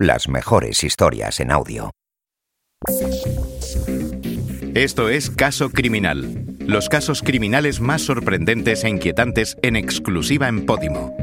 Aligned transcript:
Las 0.00 0.28
mejores 0.28 0.82
historias 0.82 1.38
en 1.38 1.52
audio. 1.52 1.92
Esto 4.74 5.08
es 5.08 5.30
Caso 5.30 5.70
Criminal. 5.70 6.56
Los 6.58 6.88
casos 6.88 7.22
criminales 7.22 7.80
más 7.80 8.02
sorprendentes 8.02 8.82
e 8.82 8.88
inquietantes 8.88 9.56
en 9.62 9.76
exclusiva 9.76 10.48
en 10.48 10.66
Podimo. 10.66 11.14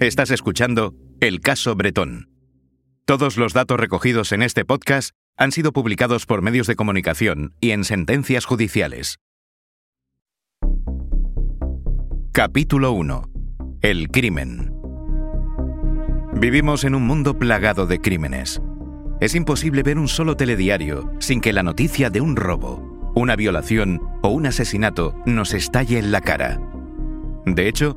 Estás 0.00 0.30
escuchando 0.30 0.94
El 1.20 1.40
Caso 1.40 1.74
Bretón. 1.74 2.30
Todos 3.04 3.36
los 3.36 3.52
datos 3.52 3.78
recogidos 3.78 4.32
en 4.32 4.40
este 4.42 4.64
podcast 4.64 5.10
han 5.36 5.52
sido 5.52 5.74
publicados 5.74 6.24
por 6.24 6.40
medios 6.40 6.66
de 6.66 6.76
comunicación 6.76 7.54
y 7.60 7.72
en 7.72 7.84
sentencias 7.84 8.46
judiciales. 8.46 9.18
Capítulo 12.38 12.92
1. 12.92 13.30
El 13.82 14.10
crimen. 14.10 14.72
Vivimos 16.34 16.84
en 16.84 16.94
un 16.94 17.02
mundo 17.02 17.36
plagado 17.36 17.88
de 17.88 18.00
crímenes. 18.00 18.62
Es 19.20 19.34
imposible 19.34 19.82
ver 19.82 19.98
un 19.98 20.06
solo 20.06 20.36
telediario 20.36 21.10
sin 21.18 21.40
que 21.40 21.52
la 21.52 21.64
noticia 21.64 22.10
de 22.10 22.20
un 22.20 22.36
robo, 22.36 23.10
una 23.16 23.34
violación 23.34 24.00
o 24.22 24.28
un 24.28 24.46
asesinato 24.46 25.16
nos 25.26 25.52
estalle 25.52 25.98
en 25.98 26.12
la 26.12 26.20
cara. 26.20 26.60
De 27.44 27.66
hecho, 27.66 27.96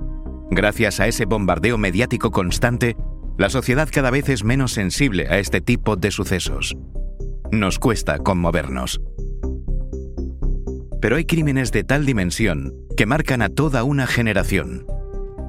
gracias 0.49 0.99
a 0.99 1.05
ese 1.05 1.25
bombardeo 1.25 1.77
mediático 1.77 2.31
constante, 2.31 2.97
la 3.37 3.51
sociedad 3.51 3.89
cada 3.91 4.09
vez 4.09 4.27
es 4.27 4.43
menos 4.43 4.71
sensible 4.71 5.27
a 5.29 5.37
este 5.37 5.61
tipo 5.61 5.97
de 5.97 6.09
sucesos 6.09 6.75
nos 7.51 7.79
cuesta 7.79 8.17
conmovernos. 8.17 9.01
Pero 11.01 11.15
hay 11.15 11.25
crímenes 11.25 11.71
de 11.71 11.83
tal 11.83 12.05
dimensión 12.05 12.73
que 12.95 13.07
marcan 13.07 13.41
a 13.41 13.49
toda 13.49 13.83
una 13.83 14.05
generación, 14.05 14.85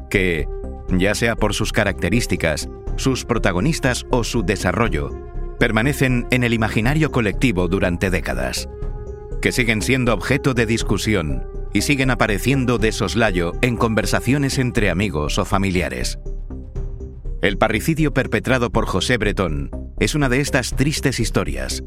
que, 0.09 0.49
ya 0.89 1.15
sea 1.15 1.37
por 1.37 1.53
sus 1.53 1.73
características, 1.73 2.69
sus 2.97 3.25
protagonistas 3.25 4.07
o 4.11 4.25
su 4.25 4.43
desarrollo, 4.43 5.11
permanecen 5.59 6.27
en 6.31 6.43
el 6.43 6.55
imaginario 6.55 7.13
colectivo 7.13 7.69
durante 7.69 8.11
décadas, 8.11 8.69
que 9.43 9.53
siguen 9.53 9.83
siendo 9.83 10.15
objeto 10.15 10.55
de 10.55 10.67
discusión 10.67 11.47
y 11.75 11.83
siguen 11.83 12.11
apareciendo 12.11 12.79
de 12.79 12.93
soslayo 12.93 13.53
en 13.61 13.77
conversaciones 13.77 14.59
entre 14.59 14.91
amigos 14.91 15.39
o 15.39 15.45
familiares. 15.45 16.19
El 17.43 17.59
parricidio 17.59 18.15
perpetrado 18.15 18.71
por 18.71 18.87
José 18.87 19.19
Bretón 19.19 19.71
es 19.99 20.15
una 20.15 20.29
de 20.29 20.41
estas 20.41 20.75
tristes 20.75 21.21
historias. 21.21 21.83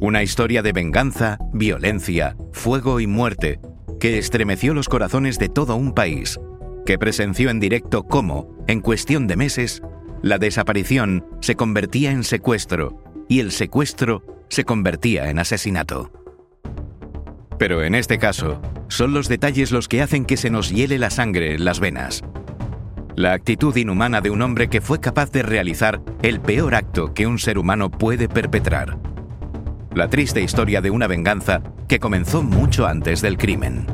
Una 0.00 0.22
historia 0.22 0.62
de 0.62 0.72
venganza, 0.72 1.38
violencia, 1.52 2.36
fuego 2.52 3.00
y 3.00 3.06
muerte 3.06 3.60
que 3.98 4.18
estremeció 4.18 4.74
los 4.74 4.88
corazones 4.88 5.38
de 5.38 5.48
todo 5.48 5.74
un 5.74 5.92
país, 5.92 6.38
que 6.86 6.98
presenció 6.98 7.50
en 7.50 7.58
directo 7.58 8.04
cómo, 8.04 8.56
en 8.68 8.80
cuestión 8.80 9.26
de 9.26 9.36
meses, 9.36 9.82
la 10.22 10.38
desaparición 10.38 11.26
se 11.40 11.56
convertía 11.56 12.12
en 12.12 12.22
secuestro 12.22 13.02
y 13.28 13.40
el 13.40 13.50
secuestro 13.50 14.22
se 14.48 14.64
convertía 14.64 15.30
en 15.30 15.40
asesinato. 15.40 16.12
Pero 17.58 17.82
en 17.82 17.96
este 17.96 18.18
caso, 18.18 18.62
son 18.88 19.12
los 19.12 19.28
detalles 19.28 19.72
los 19.72 19.88
que 19.88 20.00
hacen 20.00 20.24
que 20.24 20.36
se 20.36 20.50
nos 20.50 20.70
hiele 20.70 20.98
la 20.98 21.10
sangre 21.10 21.54
en 21.54 21.64
las 21.64 21.80
venas 21.80 22.22
la 23.18 23.32
actitud 23.32 23.74
inhumana 23.76 24.20
de 24.20 24.30
un 24.30 24.42
hombre 24.42 24.68
que 24.68 24.80
fue 24.80 25.00
capaz 25.00 25.32
de 25.32 25.42
realizar 25.42 26.00
el 26.22 26.40
peor 26.40 26.76
acto 26.76 27.14
que 27.14 27.26
un 27.26 27.40
ser 27.40 27.58
humano 27.58 27.90
puede 27.90 28.28
perpetrar. 28.28 28.96
La 29.94 30.08
triste 30.08 30.42
historia 30.42 30.80
de 30.80 30.90
una 30.90 31.06
venganza 31.06 31.62
que 31.88 31.98
comenzó 31.98 32.42
mucho 32.42 32.86
antes 32.86 33.20
del 33.22 33.36
crimen. 33.36 33.86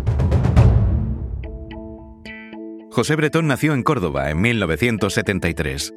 José 2.91 3.17
Bretón 3.17 3.47
nació 3.47 3.75
en 3.75 3.83
Córdoba 3.83 4.31
en 4.31 4.41
1973. 4.41 5.95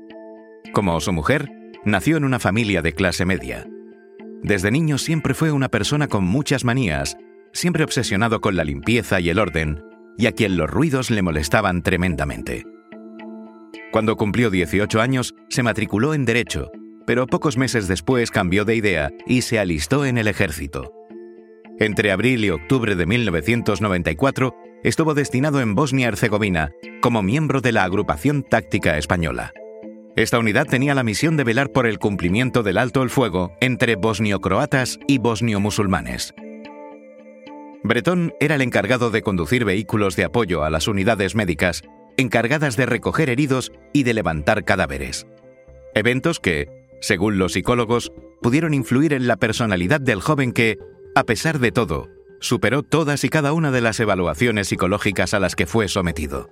Como 0.72 1.00
su 1.00 1.12
mujer, 1.12 1.50
nació 1.84 2.18
en 2.18 2.24
una 2.24 2.40
familia 2.40 2.82
de 2.82 2.94
clase 2.94 3.26
media. 3.26 3.68
Desde 4.44 4.72
niño 4.72 4.98
siempre 4.98 5.34
fue 5.34 5.52
una 5.52 5.70
persona 5.70 6.08
con 6.08 6.24
muchas 6.24 6.64
manías, 6.64 7.18
siempre 7.52 7.84
obsesionado 7.84 8.40
con 8.40 8.56
la 8.56 8.64
limpieza 8.64 9.20
y 9.20 9.30
el 9.30 9.40
orden, 9.40 9.84
y 10.18 10.28
a 10.28 10.32
quien 10.32 10.58
los 10.58 10.70
ruidos 10.70 11.10
le 11.10 11.22
molestaban 11.22 11.82
tremendamente. 11.82 12.66
Cuando 13.92 14.16
cumplió 14.16 14.50
18 14.50 15.02
años, 15.02 15.36
se 15.50 15.64
matriculó 15.64 16.14
en 16.14 16.26
Derecho, 16.26 16.72
pero 17.08 17.26
pocos 17.26 17.58
meses 17.58 17.88
después 17.88 18.30
cambió 18.30 18.66
de 18.66 18.76
idea 18.76 19.12
y 19.26 19.42
se 19.42 19.58
alistó 19.58 20.06
en 20.06 20.18
el 20.18 20.28
ejército. 20.28 20.94
Entre 21.80 22.12
abril 22.12 22.44
y 22.44 22.50
octubre 22.50 22.96
de 22.96 23.06
1994, 23.06 24.54
estuvo 24.84 25.14
destinado 25.14 25.62
en 25.62 25.74
Bosnia-Herzegovina 25.74 26.74
como 27.02 27.24
miembro 27.24 27.62
de 27.62 27.72
la 27.72 27.86
Agrupación 27.86 28.44
Táctica 28.44 28.98
Española. 28.98 29.54
Esta 30.18 30.38
unidad 30.38 30.66
tenía 30.66 30.96
la 30.96 31.04
misión 31.04 31.38
de 31.38 31.46
velar 31.46 31.72
por 31.72 31.88
el 31.88 31.98
cumplimiento 31.98 32.62
del 32.62 32.78
alto 32.78 33.04
el 33.04 33.10
fuego 33.10 33.54
entre 33.62 33.96
bosnio-croatas 33.96 35.00
y 35.08 35.20
bosnio-musulmanes. 35.20 36.34
Bretón 37.84 38.34
era 38.42 38.56
el 38.56 38.62
encargado 38.62 39.12
de 39.12 39.22
conducir 39.22 39.64
vehículos 39.64 40.18
de 40.18 40.26
apoyo 40.26 40.64
a 40.66 40.70
las 40.70 40.90
unidades 40.90 41.36
médicas 41.36 41.84
encargadas 42.18 42.76
de 42.76 42.88
recoger 42.88 43.30
heridos 43.30 43.72
y 43.94 44.04
de 44.04 44.14
levantar 44.14 44.66
cadáveres. 44.66 45.26
Eventos 45.94 46.40
que, 46.40 46.68
según 47.02 47.38
los 47.38 47.54
psicólogos, 47.54 48.12
pudieron 48.42 48.74
influir 48.74 49.14
en 49.14 49.28
la 49.28 49.38
personalidad 49.38 50.02
del 50.02 50.22
joven 50.22 50.52
que, 50.52 50.78
a 51.16 51.24
pesar 51.24 51.60
de 51.60 51.72
todo, 51.72 52.10
superó 52.40 52.84
todas 52.84 53.24
y 53.24 53.30
cada 53.30 53.54
una 53.54 53.72
de 53.72 53.82
las 53.82 54.00
evaluaciones 54.00 54.68
psicológicas 54.68 55.34
a 55.34 55.40
las 55.40 55.56
que 55.56 55.66
fue 55.66 55.88
sometido. 55.88 56.50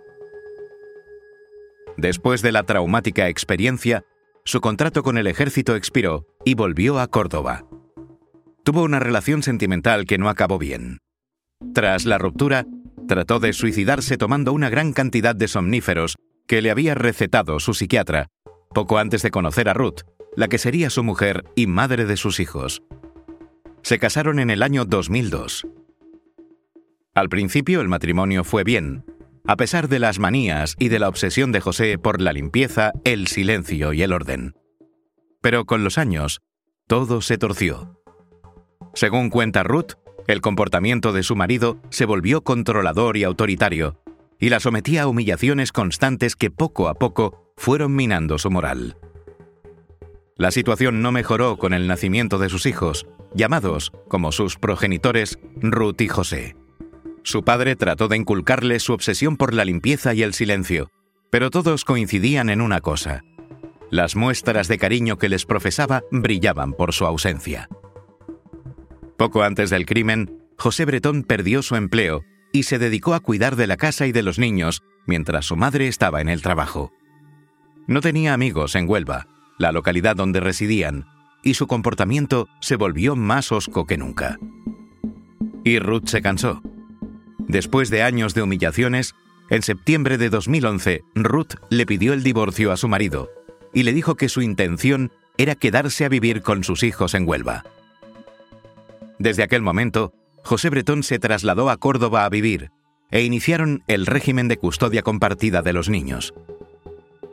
Después 1.98 2.42
de 2.42 2.52
la 2.52 2.64
traumática 2.64 3.30
experiencia, 3.30 4.04
su 4.44 4.62
contrato 4.62 5.04
con 5.04 5.18
el 5.18 5.28
ejército 5.28 5.76
expiró 5.76 6.28
y 6.44 6.56
volvió 6.56 7.00
a 7.00 7.08
Córdoba. 7.08 7.66
Tuvo 8.64 8.84
una 8.84 9.00
relación 9.00 9.44
sentimental 9.44 10.06
que 10.06 10.18
no 10.18 10.30
acabó 10.30 10.58
bien. 10.58 11.00
Tras 11.74 12.06
la 12.06 12.18
ruptura, 12.18 12.66
trató 13.08 13.40
de 13.40 13.54
suicidarse 13.54 14.18
tomando 14.18 14.54
una 14.54 14.70
gran 14.70 14.92
cantidad 14.92 15.36
de 15.36 15.48
somníferos 15.48 16.16
que 16.48 16.62
le 16.62 16.72
había 16.72 16.96
recetado 16.96 17.60
su 17.60 17.74
psiquiatra, 17.74 18.28
poco 18.74 18.98
antes 18.98 19.22
de 19.22 19.32
conocer 19.32 19.70
a 19.70 19.74
Ruth, 19.74 20.02
la 20.35 20.47
que 20.47 20.57
sería 20.57 20.90
su 20.90 21.03
mujer 21.03 21.46
y 21.56 21.68
madre 21.68 22.06
de 22.06 22.18
sus 22.18 22.40
hijos. 22.40 22.84
Se 23.84 24.00
casaron 24.00 24.40
en 24.40 24.50
el 24.50 24.63
año 24.63 24.85
2002. 24.85 25.68
Al 27.13 27.29
principio 27.29 27.81
el 27.81 27.88
matrimonio 27.88 28.44
fue 28.44 28.63
bien, 28.63 29.06
a 29.47 29.56
pesar 29.56 29.88
de 29.88 30.00
las 30.00 30.19
manías 30.19 30.75
y 30.79 30.90
de 30.90 31.00
la 31.00 31.07
obsesión 31.07 31.51
de 31.51 31.62
José 31.62 31.97
por 31.97 32.19
la 32.19 32.34
limpieza, 32.34 32.91
el 33.03 33.28
silencio 33.28 33.94
y 33.94 34.01
el 34.01 34.12
orden. 34.12 34.56
Pero 35.41 35.66
con 35.66 35.84
los 35.84 35.97
años, 35.97 36.41
todo 36.88 37.22
se 37.22 37.38
torció. 37.38 38.02
Según 38.96 39.29
cuenta 39.29 39.63
Ruth, 39.63 39.94
el 40.28 40.41
comportamiento 40.41 41.13
de 41.13 41.22
su 41.22 41.35
marido 41.35 41.79
se 41.90 42.06
volvió 42.06 42.44
controlador 42.44 43.17
y 43.17 43.23
autoritario, 43.23 44.02
y 44.40 44.50
la 44.50 44.59
sometía 44.59 45.03
a 45.03 45.07
humillaciones 45.07 45.72
constantes 45.72 46.35
que 46.35 46.50
poco 46.50 46.90
a 46.90 46.96
poco 46.96 47.53
fueron 47.56 47.96
minando 47.96 48.38
su 48.40 48.50
moral. 48.50 48.97
La 50.38 50.51
situación 50.51 51.01
no 51.01 51.13
mejoró 51.13 51.56
con 51.56 51.73
el 51.73 51.88
nacimiento 51.88 52.38
de 52.38 52.50
sus 52.50 52.66
hijos, 52.66 53.07
llamados, 53.34 53.94
como 54.09 54.34
sus 54.34 54.57
progenitores, 54.57 55.40
Ruth 55.56 56.01
y 56.01 56.09
José. 56.09 56.57
Su 57.23 57.44
padre 57.44 57.78
trató 57.78 58.09
de 58.09 58.18
inculcarles 58.18 58.84
su 58.84 58.91
obsesión 58.91 59.38
por 59.38 59.53
la 59.53 59.63
limpieza 59.63 60.13
y 60.13 60.23
el 60.23 60.34
silencio, 60.34 60.91
pero 61.29 61.50
todos 61.51 61.85
coincidían 61.85 62.50
en 62.50 62.59
una 62.59 62.81
cosa. 62.81 63.23
Las 63.90 64.18
muestras 64.18 64.68
de 64.68 64.78
cariño 64.78 65.18
que 65.18 65.29
les 65.29 65.46
profesaba 65.46 66.03
brillaban 66.12 66.73
por 66.73 66.91
su 66.91 67.06
ausencia. 67.06 67.69
Poco 69.17 69.41
antes 69.41 69.70
del 69.70 69.85
crimen, 69.85 70.43
José 70.58 70.84
Bretón 70.84 71.23
perdió 71.23 71.61
su 71.61 71.78
empleo 71.78 72.26
y 72.52 72.64
se 72.64 72.78
dedicó 72.78 73.14
a 73.14 73.22
cuidar 73.22 73.55
de 73.55 73.67
la 73.67 73.78
casa 73.78 74.05
y 74.05 74.11
de 74.11 74.23
los 74.23 74.38
niños 74.38 74.84
mientras 75.08 75.46
su 75.46 75.55
madre 75.55 75.88
estaba 75.88 76.20
en 76.20 76.28
el 76.28 76.41
trabajo. 76.41 76.91
No 77.88 78.02
tenía 78.02 78.34
amigos 78.34 78.76
en 78.76 78.90
Huelva, 78.90 79.28
la 79.57 79.72
localidad 79.72 80.16
donde 80.16 80.40
residían, 80.40 81.05
y 81.43 81.53
su 81.53 81.67
comportamiento 81.67 82.47
se 82.59 82.75
volvió 82.75 83.16
más 83.16 83.52
hosco 83.52 83.85
que 83.85 83.97
nunca. 83.97 84.37
Y 85.63 85.79
Ruth 85.79 86.07
se 86.07 86.22
cansó. 86.22 86.61
Después 87.40 87.90
de 87.90 88.03
años 88.03 88.34
de 88.34 88.41
humillaciones, 88.41 89.13
en 89.49 89.61
septiembre 89.61 90.17
de 90.17 90.29
2011, 90.29 91.03
Ruth 91.13 91.53
le 91.69 91.85
pidió 91.85 92.13
el 92.13 92.23
divorcio 92.23 92.72
a 92.72 92.78
su 92.78 92.87
marido 92.87 93.29
y 93.73 93.84
le 93.84 93.93
dijo 93.93 94.16
que 94.16 94.29
su 94.29 94.41
intención 94.41 95.11
era 95.37 95.55
quedarse 95.55 96.05
a 96.05 96.09
vivir 96.09 96.41
con 96.41 96.63
sus 96.63 96.81
hijos 96.84 97.13
en 97.13 97.28
Huelva. 97.28 97.63
Desde 99.19 99.43
aquel 99.43 99.61
momento, 99.61 100.13
José 100.43 100.69
Bretón 100.69 101.03
se 101.03 101.19
trasladó 101.19 101.69
a 101.69 101.78
Córdoba 101.78 102.25
a 102.25 102.29
vivir 102.29 102.72
e 103.11 103.23
iniciaron 103.23 103.84
el 103.87 104.05
régimen 104.05 104.47
de 104.47 104.57
custodia 104.57 105.03
compartida 105.03 105.61
de 105.61 105.73
los 105.73 105.90
niños. 105.90 106.34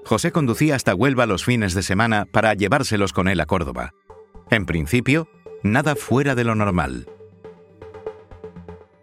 José 0.04 0.32
conducía 0.32 0.74
hasta 0.74 0.94
Huelva 0.94 1.26
los 1.26 1.44
fines 1.44 1.74
de 1.74 1.82
semana 1.82 2.26
para 2.26 2.54
llevárselos 2.54 3.12
con 3.12 3.28
él 3.28 3.40
a 3.40 3.46
Córdoba. 3.46 3.92
En 4.50 4.66
principio, 4.66 5.28
nada 5.62 5.94
fuera 5.96 6.34
de 6.34 6.44
lo 6.44 6.54
normal. 6.54 7.06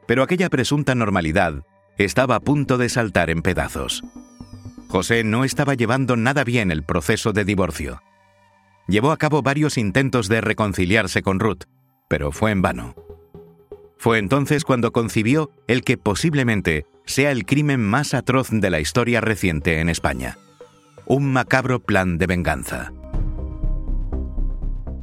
Pero 0.05 0.23
aquella 0.23 0.49
presunta 0.49 0.95
normalidad 0.95 1.63
estaba 1.97 2.35
a 2.35 2.39
punto 2.39 2.77
de 2.77 2.89
saltar 2.89 3.29
en 3.29 3.41
pedazos. 3.41 4.03
José 4.87 5.23
no 5.23 5.43
estaba 5.43 5.75
llevando 5.75 6.15
nada 6.15 6.43
bien 6.43 6.71
el 6.71 6.83
proceso 6.83 7.31
de 7.31 7.45
divorcio. 7.45 8.01
Llevó 8.87 9.11
a 9.11 9.17
cabo 9.17 9.43
varios 9.43 9.77
intentos 9.77 10.27
de 10.29 10.41
reconciliarse 10.41 11.21
con 11.21 11.39
Ruth, 11.39 11.65
pero 12.07 12.31
fue 12.31 12.51
en 12.51 12.61
vano. 12.61 12.95
Fue 13.97 14.17
entonces 14.17 14.63
cuando 14.63 14.91
concibió 14.91 15.51
el 15.67 15.83
que 15.83 15.97
posiblemente 15.97 16.85
sea 17.05 17.31
el 17.31 17.45
crimen 17.45 17.81
más 17.81 18.13
atroz 18.13 18.49
de 18.49 18.69
la 18.69 18.79
historia 18.79 19.21
reciente 19.21 19.79
en 19.79 19.89
España. 19.89 20.37
Un 21.11 21.33
macabro 21.33 21.79
plan 21.79 22.19
de 22.19 22.27
venganza. 22.27 22.93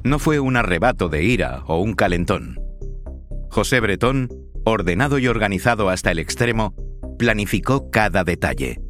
No 0.05 0.21
fue 0.21 0.39
un 0.39 0.57
arrebato 0.57 1.09
de 1.09 1.25
ira 1.25 1.65
o 1.67 1.81
un 1.81 1.95
calentón. 1.95 2.61
José 3.51 3.81
Bretón, 3.81 4.29
ordenado 4.65 5.19
y 5.19 5.27
organizado 5.27 5.89
hasta 5.89 6.13
el 6.13 6.21
extremo, 6.21 6.77
planificó 7.19 7.91
cada 7.91 8.23
detalle. 8.23 8.81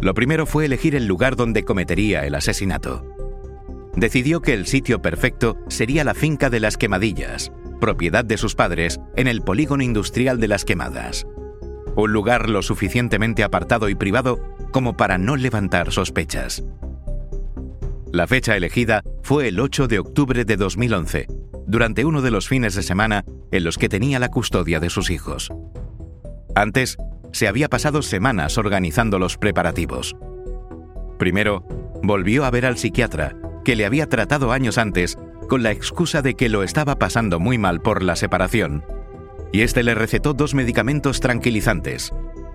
Lo 0.00 0.12
primero 0.12 0.44
fue 0.44 0.64
elegir 0.64 0.96
el 0.96 1.06
lugar 1.06 1.36
donde 1.36 1.62
cometería 1.62 2.26
el 2.26 2.34
asesinato. 2.34 3.06
Decidió 3.94 4.42
que 4.42 4.54
el 4.54 4.66
sitio 4.66 5.00
perfecto 5.02 5.56
sería 5.68 6.02
la 6.02 6.14
finca 6.14 6.50
de 6.50 6.58
las 6.58 6.76
quemadillas, 6.76 7.52
propiedad 7.80 8.24
de 8.24 8.38
sus 8.38 8.56
padres, 8.56 8.98
en 9.14 9.28
el 9.28 9.42
polígono 9.42 9.84
industrial 9.84 10.40
de 10.40 10.48
las 10.48 10.64
quemadas. 10.64 11.28
Un 11.94 12.12
lugar 12.12 12.50
lo 12.50 12.62
suficientemente 12.62 13.44
apartado 13.44 13.88
y 13.88 13.94
privado 13.94 14.40
como 14.72 14.96
para 14.96 15.18
no 15.18 15.36
levantar 15.36 15.92
sospechas. 15.92 16.64
La 18.10 18.26
fecha 18.26 18.56
elegida 18.56 19.02
fue 19.22 19.48
el 19.48 19.60
8 19.60 19.86
de 19.86 19.98
octubre 19.98 20.44
de 20.44 20.56
2011, 20.56 21.26
durante 21.66 22.04
uno 22.04 22.20
de 22.20 22.30
los 22.30 22.48
fines 22.48 22.74
de 22.74 22.82
semana 22.82 23.24
en 23.50 23.64
los 23.64 23.78
que 23.78 23.88
tenía 23.88 24.18
la 24.18 24.28
custodia 24.28 24.80
de 24.80 24.90
sus 24.90 25.10
hijos. 25.10 25.50
Antes, 26.54 26.98
se 27.32 27.48
había 27.48 27.68
pasado 27.68 28.02
semanas 28.02 28.58
organizando 28.58 29.18
los 29.18 29.38
preparativos. 29.38 30.16
Primero, 31.18 31.64
volvió 32.02 32.44
a 32.44 32.50
ver 32.50 32.66
al 32.66 32.76
psiquiatra, 32.76 33.36
que 33.64 33.76
le 33.76 33.86
había 33.86 34.08
tratado 34.08 34.52
años 34.52 34.76
antes 34.76 35.16
con 35.48 35.62
la 35.62 35.70
excusa 35.70 36.20
de 36.20 36.34
que 36.34 36.48
lo 36.48 36.62
estaba 36.62 36.98
pasando 36.98 37.40
muy 37.40 37.58
mal 37.58 37.80
por 37.80 38.02
la 38.02 38.16
separación, 38.16 38.84
y 39.52 39.62
este 39.62 39.82
le 39.82 39.94
recetó 39.94 40.34
dos 40.34 40.54
medicamentos 40.54 41.20
tranquilizantes, 41.20 42.12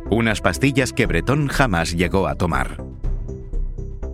unas 0.10 0.42
pastillas 0.42 0.94
que 0.94 1.06
Bretón 1.06 1.48
jamás 1.48 1.94
llegó 1.94 2.28
a 2.28 2.36
tomar. 2.36 2.84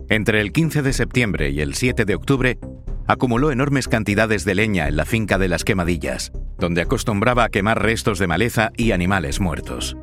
Entre 0.08 0.40
el 0.40 0.52
15 0.52 0.82
de 0.82 0.92
septiembre 0.92 1.50
y 1.50 1.60
el 1.60 1.74
7 1.74 2.04
de 2.04 2.14
octubre, 2.14 2.58
acumuló 3.06 3.52
enormes 3.52 3.88
cantidades 3.88 4.44
de 4.44 4.54
leña 4.54 4.88
en 4.88 4.96
la 4.96 5.04
finca 5.04 5.38
de 5.38 5.48
las 5.48 5.64
quemadillas, 5.64 6.32
donde 6.58 6.82
acostumbraba 6.82 7.44
a 7.44 7.48
quemar 7.48 7.82
restos 7.82 8.18
de 8.18 8.26
maleza 8.26 8.70
y 8.76 8.92
animales 8.92 9.40
muertos. 9.40 9.96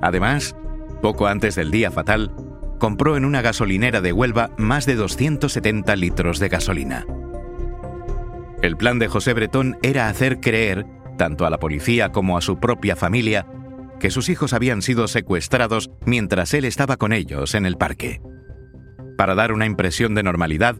Además, 0.00 0.54
poco 1.02 1.26
antes 1.26 1.54
del 1.54 1.70
día 1.70 1.90
fatal, 1.90 2.32
compró 2.78 3.16
en 3.16 3.24
una 3.24 3.42
gasolinera 3.42 4.00
de 4.00 4.12
Huelva 4.12 4.50
más 4.56 4.86
de 4.86 4.94
270 4.94 5.96
litros 5.96 6.38
de 6.38 6.48
gasolina. 6.48 7.06
El 8.62 8.76
plan 8.76 8.98
de 8.98 9.08
José 9.08 9.34
Bretón 9.34 9.78
era 9.82 10.08
hacer 10.08 10.40
creer, 10.40 10.86
tanto 11.16 11.46
a 11.46 11.50
la 11.50 11.58
policía 11.58 12.10
como 12.10 12.36
a 12.36 12.40
su 12.40 12.58
propia 12.58 12.96
familia, 12.96 13.46
que 13.98 14.10
sus 14.10 14.28
hijos 14.28 14.52
habían 14.52 14.82
sido 14.82 15.08
secuestrados 15.08 15.90
mientras 16.04 16.54
él 16.54 16.64
estaba 16.64 16.96
con 16.96 17.12
ellos 17.12 17.54
en 17.54 17.66
el 17.66 17.76
parque. 17.76 18.20
Para 19.16 19.34
dar 19.34 19.52
una 19.52 19.66
impresión 19.66 20.14
de 20.14 20.22
normalidad, 20.22 20.76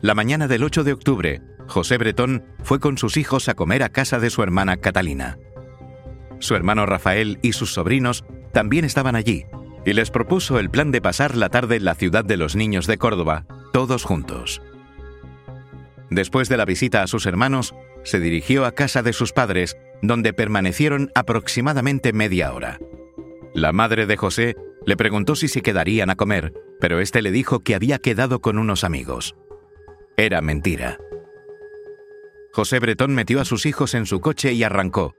la 0.00 0.14
mañana 0.14 0.48
del 0.48 0.64
8 0.64 0.84
de 0.84 0.92
octubre, 0.92 1.42
José 1.68 1.98
Bretón 1.98 2.44
fue 2.62 2.80
con 2.80 2.98
sus 2.98 3.16
hijos 3.16 3.48
a 3.48 3.54
comer 3.54 3.82
a 3.82 3.88
casa 3.88 4.18
de 4.18 4.30
su 4.30 4.42
hermana 4.42 4.76
Catalina. 4.76 5.38
Su 6.38 6.54
hermano 6.54 6.86
Rafael 6.86 7.38
y 7.42 7.52
sus 7.52 7.72
sobrinos 7.72 8.24
también 8.52 8.84
estaban 8.84 9.16
allí, 9.16 9.46
y 9.84 9.92
les 9.92 10.10
propuso 10.10 10.58
el 10.58 10.70
plan 10.70 10.90
de 10.90 11.00
pasar 11.00 11.36
la 11.36 11.48
tarde 11.48 11.76
en 11.76 11.84
la 11.84 11.94
ciudad 11.94 12.24
de 12.24 12.36
los 12.36 12.56
niños 12.56 12.86
de 12.86 12.98
Córdoba, 12.98 13.46
todos 13.72 14.04
juntos. 14.04 14.62
Después 16.10 16.48
de 16.48 16.56
la 16.56 16.64
visita 16.64 17.02
a 17.02 17.06
sus 17.06 17.26
hermanos, 17.26 17.74
se 18.04 18.20
dirigió 18.20 18.66
a 18.66 18.72
casa 18.72 19.02
de 19.02 19.12
sus 19.12 19.32
padres, 19.32 19.76
donde 20.02 20.32
permanecieron 20.34 21.10
aproximadamente 21.14 22.12
media 22.12 22.52
hora. 22.52 22.78
La 23.54 23.72
madre 23.72 24.06
de 24.06 24.16
José 24.16 24.56
le 24.84 24.96
preguntó 24.96 25.36
si 25.36 25.48
se 25.48 25.62
quedarían 25.62 26.10
a 26.10 26.16
comer, 26.16 26.52
pero 26.80 27.00
éste 27.00 27.22
le 27.22 27.30
dijo 27.30 27.60
que 27.60 27.74
había 27.74 27.98
quedado 27.98 28.40
con 28.40 28.58
unos 28.58 28.84
amigos. 28.84 29.36
Era 30.16 30.40
mentira. 30.40 30.98
José 32.52 32.80
Bretón 32.80 33.14
metió 33.14 33.40
a 33.40 33.44
sus 33.44 33.64
hijos 33.64 33.94
en 33.94 34.04
su 34.04 34.20
coche 34.20 34.52
y 34.52 34.62
arrancó, 34.62 35.14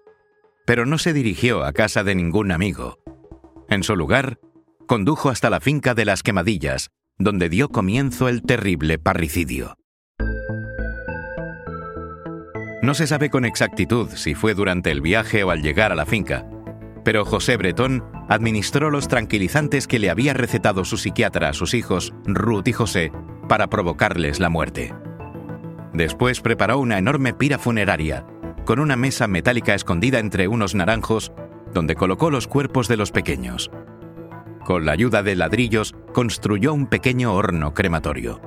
pero 0.66 0.86
no 0.86 0.98
se 0.98 1.14
dirigió 1.14 1.64
a 1.64 1.74
casa 1.74 2.04
de 2.04 2.16
ningún 2.16 2.52
amigo. 2.52 3.00
En 3.70 3.84
su 3.84 3.96
lugar, 3.96 4.40
condujo 4.86 5.30
hasta 5.30 5.50
la 5.50 5.60
finca 5.60 5.96
de 5.96 6.06
las 6.06 6.22
quemadillas, 6.22 6.90
donde 7.18 7.50
dio 7.50 7.70
comienzo 7.70 8.28
el 8.28 8.44
terrible 8.44 9.00
parricidio. 9.00 9.78
No 12.84 12.94
se 12.94 13.08
sabe 13.08 13.30
con 13.30 13.46
exactitud 13.46 14.10
si 14.10 14.36
fue 14.36 14.54
durante 14.56 14.92
el 14.92 15.00
viaje 15.00 15.46
o 15.46 15.52
al 15.52 15.62
llegar 15.62 15.94
a 15.94 15.96
la 15.96 16.06
finca, 16.06 16.46
pero 17.06 17.24
José 17.24 17.56
Bretón 17.56 18.04
administró 18.28 18.90
los 18.90 19.08
tranquilizantes 19.08 19.88
que 19.88 20.00
le 20.00 20.10
había 20.10 20.34
recetado 20.34 20.84
su 20.84 20.98
psiquiatra 20.98 21.48
a 21.48 21.54
sus 21.54 21.76
hijos, 21.76 22.14
Ruth 22.26 22.68
y 22.68 22.74
José, 22.74 23.14
para 23.48 23.68
provocarles 23.68 24.42
la 24.42 24.50
muerte. 24.50 24.94
Después 25.94 26.42
preparó 26.42 26.78
una 26.78 26.98
enorme 26.98 27.34
pira 27.34 27.58
funeraria, 27.58 28.26
con 28.66 28.80
una 28.80 28.98
mesa 28.98 29.30
metálica 29.30 29.74
escondida 29.74 30.20
entre 30.20 30.50
unos 30.50 30.76
naranjos, 30.76 31.32
donde 31.74 31.96
colocó 31.96 32.32
los 32.32 32.48
cuerpos 32.50 32.90
de 32.90 32.98
los 32.98 33.12
pequeños. 33.12 33.72
Con 34.66 34.86
la 34.86 34.92
ayuda 34.92 35.24
de 35.24 35.38
ladrillos, 35.38 35.96
construyó 36.12 36.74
un 36.74 36.88
pequeño 36.88 37.34
horno 37.34 37.74
crematorio. 37.74 38.42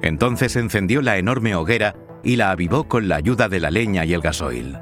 Entonces 0.00 0.56
encendió 0.56 1.02
la 1.02 1.18
enorme 1.18 1.54
hoguera 1.54 1.94
y 2.26 2.34
la 2.34 2.50
avivó 2.50 2.88
con 2.88 3.06
la 3.06 3.16
ayuda 3.16 3.48
de 3.48 3.60
la 3.60 3.70
leña 3.70 4.04
y 4.04 4.12
el 4.12 4.20
gasoil. 4.20 4.76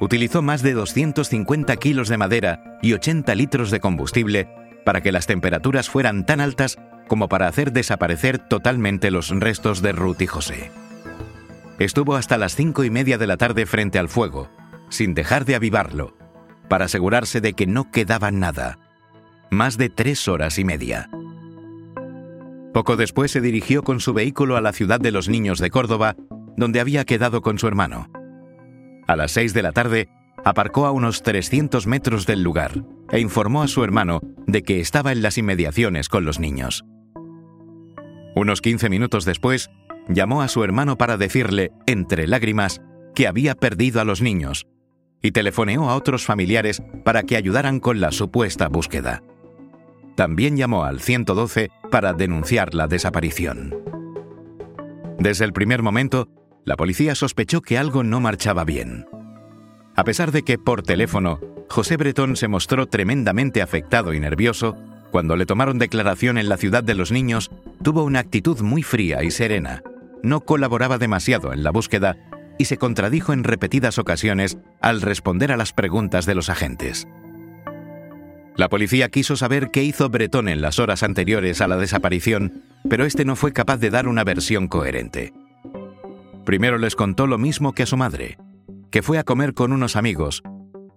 Utilizó 0.00 0.42
más 0.42 0.62
de 0.62 0.72
250 0.72 1.76
kilos 1.76 2.08
de 2.08 2.18
madera 2.18 2.78
y 2.82 2.92
80 2.92 3.32
litros 3.36 3.70
de 3.70 3.78
combustible 3.78 4.48
para 4.84 5.00
que 5.00 5.12
las 5.12 5.28
temperaturas 5.28 5.88
fueran 5.88 6.26
tan 6.26 6.40
altas 6.40 6.76
como 7.06 7.28
para 7.28 7.46
hacer 7.46 7.72
desaparecer 7.72 8.38
totalmente 8.38 9.12
los 9.12 9.30
restos 9.30 9.80
de 9.80 9.92
Ruth 9.92 10.22
y 10.22 10.26
José. 10.26 10.72
Estuvo 11.78 12.16
hasta 12.16 12.36
las 12.36 12.56
cinco 12.56 12.82
y 12.82 12.90
media 12.90 13.16
de 13.16 13.28
la 13.28 13.36
tarde 13.36 13.64
frente 13.64 14.00
al 14.00 14.08
fuego, 14.08 14.50
sin 14.88 15.14
dejar 15.14 15.44
de 15.44 15.54
avivarlo, 15.54 16.16
para 16.68 16.86
asegurarse 16.86 17.40
de 17.40 17.52
que 17.52 17.68
no 17.68 17.92
quedaba 17.92 18.32
nada. 18.32 18.80
Más 19.52 19.78
de 19.78 19.88
tres 19.88 20.26
horas 20.26 20.58
y 20.58 20.64
media. 20.64 21.10
Poco 22.74 22.96
después 22.96 23.30
se 23.30 23.40
dirigió 23.40 23.84
con 23.84 24.00
su 24.00 24.14
vehículo 24.14 24.56
a 24.56 24.60
la 24.60 24.72
ciudad 24.72 25.00
de 25.00 25.12
los 25.12 25.28
niños 25.28 25.58
de 25.58 25.70
Córdoba 25.70 26.16
donde 26.56 26.80
había 26.80 27.04
quedado 27.04 27.42
con 27.42 27.58
su 27.58 27.66
hermano. 27.66 28.08
A 29.06 29.16
las 29.16 29.32
seis 29.32 29.54
de 29.54 29.62
la 29.62 29.72
tarde, 29.72 30.08
aparcó 30.44 30.86
a 30.86 30.92
unos 30.92 31.22
300 31.22 31.86
metros 31.86 32.26
del 32.26 32.42
lugar 32.42 32.84
e 33.10 33.20
informó 33.20 33.62
a 33.62 33.68
su 33.68 33.82
hermano 33.84 34.20
de 34.46 34.62
que 34.62 34.80
estaba 34.80 35.12
en 35.12 35.22
las 35.22 35.38
inmediaciones 35.38 36.08
con 36.08 36.24
los 36.24 36.38
niños. 36.38 36.84
Unos 38.34 38.60
15 38.60 38.88
minutos 38.88 39.24
después, 39.24 39.70
llamó 40.08 40.42
a 40.42 40.48
su 40.48 40.62
hermano 40.64 40.96
para 40.96 41.16
decirle, 41.16 41.72
entre 41.86 42.26
lágrimas, 42.26 42.80
que 43.14 43.26
había 43.26 43.54
perdido 43.54 44.00
a 44.00 44.04
los 44.04 44.22
niños 44.22 44.66
y 45.22 45.32
telefoneó 45.32 45.90
a 45.90 45.96
otros 45.96 46.24
familiares 46.24 46.82
para 47.04 47.22
que 47.22 47.36
ayudaran 47.36 47.80
con 47.80 48.00
la 48.00 48.12
supuesta 48.12 48.68
búsqueda. 48.68 49.22
También 50.16 50.56
llamó 50.56 50.84
al 50.84 51.00
112 51.00 51.70
para 51.90 52.12
denunciar 52.12 52.74
la 52.74 52.86
desaparición. 52.86 53.74
Desde 55.18 55.44
el 55.44 55.52
primer 55.52 55.82
momento, 55.82 56.28
la 56.64 56.76
policía 56.76 57.14
sospechó 57.14 57.62
que 57.62 57.78
algo 57.78 58.02
no 58.02 58.20
marchaba 58.20 58.64
bien. 58.64 59.06
A 59.96 60.04
pesar 60.04 60.32
de 60.32 60.42
que 60.42 60.58
por 60.58 60.82
teléfono 60.82 61.40
José 61.68 61.96
Bretón 61.96 62.36
se 62.36 62.48
mostró 62.48 62.86
tremendamente 62.86 63.62
afectado 63.62 64.12
y 64.12 64.20
nervioso, 64.20 64.76
cuando 65.10 65.36
le 65.36 65.46
tomaron 65.46 65.78
declaración 65.78 66.38
en 66.38 66.48
la 66.48 66.56
ciudad 66.56 66.84
de 66.84 66.94
los 66.94 67.12
niños, 67.12 67.50
tuvo 67.82 68.04
una 68.04 68.20
actitud 68.20 68.60
muy 68.60 68.82
fría 68.82 69.22
y 69.22 69.30
serena. 69.30 69.82
No 70.22 70.40
colaboraba 70.40 70.98
demasiado 70.98 71.52
en 71.52 71.62
la 71.62 71.70
búsqueda 71.70 72.16
y 72.58 72.66
se 72.66 72.76
contradijo 72.76 73.32
en 73.32 73.44
repetidas 73.44 73.98
ocasiones 73.98 74.58
al 74.80 75.00
responder 75.00 75.50
a 75.52 75.56
las 75.56 75.72
preguntas 75.72 76.26
de 76.26 76.34
los 76.34 76.50
agentes. 76.50 77.08
La 78.56 78.68
policía 78.68 79.08
quiso 79.08 79.36
saber 79.36 79.70
qué 79.70 79.82
hizo 79.82 80.10
Bretón 80.10 80.48
en 80.48 80.60
las 80.60 80.78
horas 80.78 81.02
anteriores 81.02 81.60
a 81.60 81.68
la 81.68 81.76
desaparición, 81.76 82.62
pero 82.88 83.06
este 83.06 83.24
no 83.24 83.34
fue 83.36 83.52
capaz 83.52 83.78
de 83.78 83.90
dar 83.90 84.06
una 84.06 84.24
versión 84.24 84.68
coherente. 84.68 85.32
Primero 86.44 86.78
les 86.78 86.96
contó 86.96 87.26
lo 87.26 87.38
mismo 87.38 87.72
que 87.72 87.82
a 87.84 87.86
su 87.86 87.96
madre, 87.96 88.38
que 88.90 89.02
fue 89.02 89.18
a 89.18 89.24
comer 89.24 89.54
con 89.54 89.72
unos 89.72 89.96
amigos, 89.96 90.42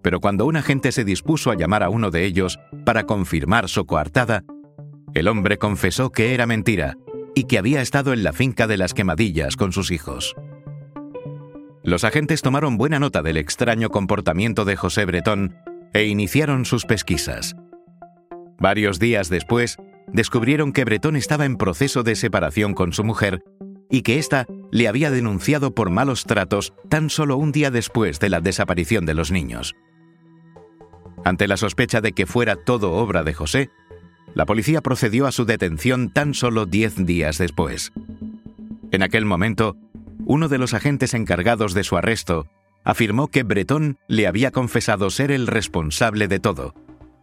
pero 0.02 0.20
cuando 0.20 0.46
un 0.46 0.56
agente 0.56 0.92
se 0.92 1.04
dispuso 1.04 1.50
a 1.50 1.56
llamar 1.56 1.82
a 1.82 1.88
uno 1.88 2.10
de 2.10 2.24
ellos 2.24 2.58
para 2.84 3.04
confirmar 3.04 3.68
su 3.68 3.86
coartada, 3.86 4.44
el 5.14 5.28
hombre 5.28 5.58
confesó 5.58 6.10
que 6.10 6.34
era 6.34 6.46
mentira 6.46 6.96
y 7.34 7.44
que 7.44 7.58
había 7.58 7.80
estado 7.80 8.12
en 8.12 8.22
la 8.22 8.32
finca 8.32 8.66
de 8.66 8.76
las 8.76 8.94
quemadillas 8.94 9.56
con 9.56 9.72
sus 9.72 9.90
hijos. 9.90 10.34
Los 11.82 12.04
agentes 12.04 12.42
tomaron 12.42 12.76
buena 12.76 12.98
nota 12.98 13.22
del 13.22 13.36
extraño 13.36 13.90
comportamiento 13.90 14.64
de 14.64 14.76
José 14.76 15.04
Bretón 15.04 15.56
e 15.92 16.04
iniciaron 16.04 16.64
sus 16.64 16.84
pesquisas. 16.84 17.56
Varios 18.58 18.98
días 18.98 19.28
después, 19.28 19.76
descubrieron 20.12 20.72
que 20.72 20.84
Bretón 20.84 21.16
estaba 21.16 21.44
en 21.44 21.56
proceso 21.56 22.02
de 22.02 22.16
separación 22.16 22.74
con 22.74 22.92
su 22.92 23.04
mujer 23.04 23.42
y 23.90 24.02
que 24.02 24.18
ésta 24.18 24.46
le 24.74 24.88
había 24.88 25.12
denunciado 25.12 25.72
por 25.72 25.88
malos 25.88 26.24
tratos 26.24 26.74
tan 26.88 27.08
solo 27.08 27.36
un 27.36 27.52
día 27.52 27.70
después 27.70 28.18
de 28.18 28.28
la 28.28 28.40
desaparición 28.40 29.06
de 29.06 29.14
los 29.14 29.30
niños. 29.30 29.76
Ante 31.24 31.46
la 31.46 31.56
sospecha 31.56 32.00
de 32.00 32.10
que 32.10 32.26
fuera 32.26 32.56
todo 32.56 32.90
obra 32.94 33.22
de 33.22 33.34
José, 33.34 33.70
la 34.34 34.46
policía 34.46 34.80
procedió 34.80 35.28
a 35.28 35.32
su 35.32 35.44
detención 35.44 36.10
tan 36.10 36.34
solo 36.34 36.66
diez 36.66 36.96
días 36.96 37.38
después. 37.38 37.92
En 38.90 39.04
aquel 39.04 39.24
momento, 39.24 39.76
uno 40.24 40.48
de 40.48 40.58
los 40.58 40.74
agentes 40.74 41.14
encargados 41.14 41.72
de 41.72 41.84
su 41.84 41.96
arresto 41.96 42.48
afirmó 42.82 43.28
que 43.28 43.44
Bretón 43.44 43.96
le 44.08 44.26
había 44.26 44.50
confesado 44.50 45.08
ser 45.10 45.30
el 45.30 45.46
responsable 45.46 46.26
de 46.26 46.40
todo, 46.40 46.74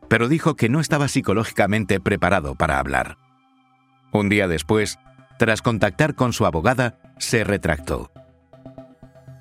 pero 0.08 0.30
dijo 0.30 0.56
que 0.56 0.70
no 0.70 0.80
estaba 0.80 1.10
psicológicamente 1.10 2.00
preparado 2.00 2.56
para 2.56 2.80
hablar. 2.80 3.18
Un 4.14 4.30
día 4.30 4.48
después, 4.48 5.00
tras 5.38 5.62
contactar 5.62 6.16
con 6.16 6.32
su 6.32 6.46
abogada, 6.46 7.01
se 7.22 7.44
retractó. 7.44 8.12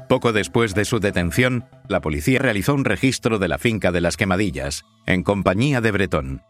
Poco 0.08 0.32
después 0.32 0.74
de 0.74 0.84
su 0.84 1.00
detención, 1.00 1.64
la 1.88 2.00
policía 2.00 2.38
realizó 2.38 2.74
un 2.74 2.84
registro 2.84 3.38
de 3.38 3.48
la 3.48 3.58
finca 3.58 3.92
de 3.92 4.00
las 4.00 4.16
quemadillas, 4.16 4.84
en 5.06 5.22
compañía 5.22 5.80
de 5.80 5.90
Bretón. 5.92 6.42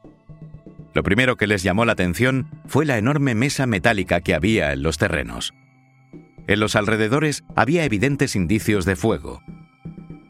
Lo 0.95 1.03
primero 1.03 1.37
que 1.37 1.47
les 1.47 1.63
llamó 1.63 1.85
la 1.85 1.93
atención 1.93 2.49
fue 2.67 2.85
la 2.85 2.99
enorme 2.99 3.35
mesa 3.35 3.67
metálica 3.67 4.23
que 4.23 4.35
había 4.35 4.73
en 4.73 4.83
los 4.83 4.99
terrenos. 4.99 5.55
En 6.47 6.59
los 6.59 6.75
alrededores 6.75 7.45
había 7.55 7.85
evidentes 7.85 8.35
indicios 8.35 8.85
de 8.85 8.97
fuego. 8.97 9.41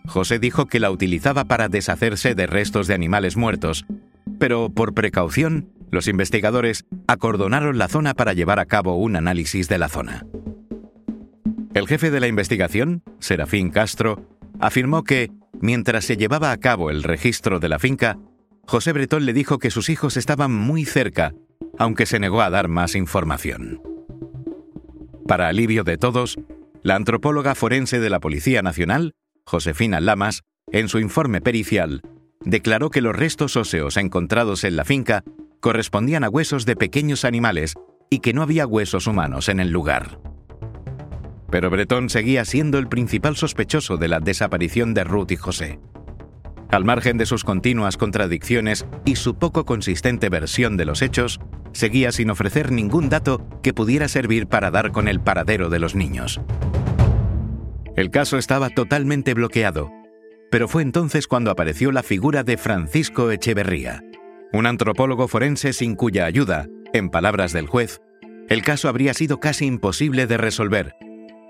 José 0.07 0.39
dijo 0.39 0.67
que 0.67 0.81
la 0.81 0.91
utilizaba 0.91 1.45
para 1.45 1.69
deshacerse 1.69 2.35
de 2.35 2.47
restos 2.47 2.89
de 2.89 2.95
animales 2.95 3.37
muertos, 3.37 3.87
pero 4.39 4.71
por 4.71 4.93
precaución 4.93 5.73
los 5.91 6.09
investigadores 6.09 6.85
acordonaron 7.07 7.79
la 7.79 7.89
zona 7.89 8.15
para 8.15 8.33
llevar 8.33 8.59
a 8.59 8.67
cabo 8.67 8.97
un 8.97 9.17
análisis 9.17 9.69
de 9.69 9.79
la 9.79 9.89
zona. 9.89 10.27
El 11.73 11.87
jefe 11.87 12.11
de 12.11 12.19
la 12.19 12.27
investigación, 12.27 13.05
Serafín 13.21 13.71
Castro, 13.71 14.27
afirmó 14.59 15.05
que, 15.05 15.31
mientras 15.61 16.05
se 16.05 16.17
llevaba 16.17 16.51
a 16.51 16.57
cabo 16.57 16.91
el 16.91 17.05
registro 17.05 17.61
de 17.61 17.69
la 17.69 17.79
finca, 17.79 18.19
José 18.67 18.93
Bretón 18.93 19.25
le 19.25 19.33
dijo 19.33 19.59
que 19.59 19.71
sus 19.71 19.89
hijos 19.89 20.17
estaban 20.17 20.53
muy 20.53 20.85
cerca, 20.85 21.33
aunque 21.79 22.07
se 22.07 22.19
negó 22.19 22.43
a 22.43 22.51
dar 22.51 22.67
más 22.67 22.97
información. 22.97 23.81
Para 25.29 25.47
alivio 25.47 25.85
de 25.85 25.97
todos, 25.97 26.39
la 26.83 26.97
antropóloga 26.97 27.55
forense 27.55 28.01
de 28.01 28.11
la 28.11 28.19
Policía 28.19 28.63
Nacional, 28.63 29.15
Josefina 29.45 30.01
Lamas, 30.01 30.43
en 30.73 30.89
su 30.89 30.99
informe 30.99 31.41
pericial, 31.41 32.03
declaró 32.45 32.91
que 32.91 33.01
los 33.01 33.15
restos 33.15 33.57
óseos 33.57 33.97
encontrados 33.97 34.65
en 34.65 34.75
la 34.75 34.85
finca 34.85 35.23
correspondían 35.61 36.25
a 36.25 36.31
huesos 36.31 36.67
de 36.67 36.75
pequeños 36.75 37.25
animales 37.25 37.75
y 38.09 38.19
que 38.19 38.33
no 38.33 38.43
había 38.43 38.67
huesos 38.67 39.07
humanos 39.07 39.49
en 39.49 39.61
el 39.61 39.71
lugar. 39.71 40.30
Pero 41.51 41.71
Bretón 41.71 42.11
seguía 42.11 42.45
siendo 42.45 42.79
el 42.79 42.89
principal 42.89 43.37
sospechoso 43.37 43.97
de 43.97 44.09
la 44.09 44.21
desaparición 44.21 44.95
de 44.95 45.05
Ruth 45.05 45.33
y 45.33 45.37
José. 45.37 45.81
Al 46.71 46.85
margen 46.85 47.19
de 47.19 47.27
sus 47.27 47.43
continuas 47.43 47.97
contradicciones 47.97 48.87
y 49.05 49.17
su 49.17 49.35
poco 49.35 49.65
consistente 49.65 50.29
versión 50.29 50.77
de 50.77 50.85
los 50.85 51.03
hechos, 51.03 51.41
seguía 51.73 52.13
sin 52.13 52.31
ofrecer 52.31 52.71
ningún 52.71 53.09
dato 53.09 53.45
que 53.63 53.75
pudiera 53.75 54.07
servir 54.07 54.47
para 54.47 54.71
dar 54.71 54.93
con 54.93 55.09
el 55.09 55.21
paradero 55.21 55.69
de 55.69 55.81
los 55.81 55.97
niños. 55.97 56.41
El 57.97 58.11
caso 58.11 58.39
estaba 58.39 58.71
totalmente 58.71 59.35
bloqueado, 59.35 59.91
pero 60.51 60.69
fue 60.69 60.83
entonces 60.83 61.27
cuando 61.27 61.51
apareció 61.51 61.91
la 61.91 62.05
figura 62.05 62.45
de 62.45 62.57
Francisco 62.57 63.31
Echeverría, 63.33 64.05
un 64.53 64.67
antropólogo 64.67 65.27
forense 65.27 65.73
sin 65.73 65.97
cuya 65.97 66.25
ayuda, 66.25 66.67
en 66.93 67.11
palabras 67.11 67.53
del 67.53 67.67
juez, 67.67 68.01
el 68.49 68.63
caso 68.63 68.89
habría 68.89 69.15
sido 69.15 69.39
casi 69.39 69.67
imposible 69.67 70.27
de 70.27 70.37
resolver 70.37 70.95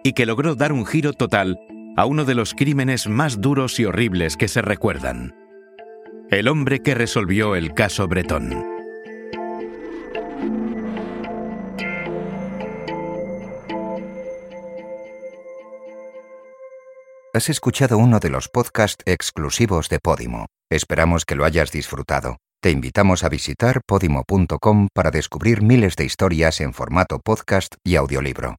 y 0.03 0.13
que 0.13 0.27
logró 0.27 0.55
dar 0.55 0.73
un 0.73 0.87
giro 0.87 1.13
total 1.13 1.59
a 1.97 2.07
uno 2.07 2.25
de 2.25 2.35
los 2.35 2.55
crímenes 2.55 3.09
más 3.09 3.41
duros 3.41 3.79
y 3.81 3.85
horribles 3.85 4.37
que 4.37 4.49
se 4.49 4.63
recuerdan. 4.63 5.35
El 6.31 6.49
hombre 6.49 6.81
que 6.81 6.95
resolvió 6.95 7.57
el 7.57 7.75
caso 7.75 8.07
Bretón. 8.07 8.71
Has 17.33 17.49
escuchado 17.49 17.97
uno 17.97 18.19
de 18.19 18.29
los 18.29 18.49
podcasts 18.49 19.03
exclusivos 19.07 19.89
de 19.89 19.99
Podimo. 19.99 20.47
Esperamos 20.69 21.25
que 21.25 21.37
lo 21.37 21.45
hayas 21.45 21.71
disfrutado. 21.71 22.39
Te 22.61 22.71
invitamos 22.71 23.25
a 23.25 23.29
visitar 23.29 23.81
podimo.com 23.87 24.89
para 24.93 25.11
descubrir 25.11 25.63
miles 25.63 25.97
de 25.97 26.05
historias 26.05 26.61
en 26.61 26.75
formato 26.75 27.21
podcast 27.21 27.77
y 27.85 27.97
audiolibro. 27.97 28.57